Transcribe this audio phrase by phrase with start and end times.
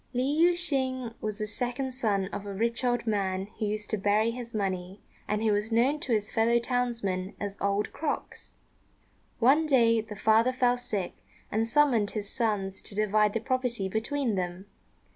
[0.13, 3.99] Li Yüeh shêng was the second son of a rich old man who used to
[3.99, 8.55] bury his money, and who was known to his fellow townsmen as "Old Crocks."
[9.37, 11.13] One day the father fell sick,
[11.51, 14.65] and summoned his sons to divide the property between them.